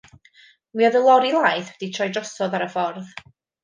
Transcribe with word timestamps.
Mi 0.79 0.87
oedd 0.87 0.97
y 1.01 1.03
lori 1.03 1.35
laeth 1.37 1.71
wedi 1.77 1.93
troi 2.01 2.11
drosodd 2.19 2.61
ar 2.61 2.71
y 2.71 2.75
ffordd. 2.77 3.19